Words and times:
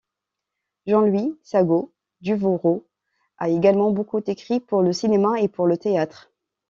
Jean-Louis 0.87 1.37
Sagot-Duvauroux 1.43 2.85
a 3.37 3.49
également 3.49 3.91
beaucoup 3.91 4.17
écrit 4.25 4.59
pour 4.59 4.81
le 4.81 4.93
cinéma 4.93 5.39
et 5.39 5.47
pour 5.47 5.67
le 5.67 5.77
théâtre. 5.77 6.31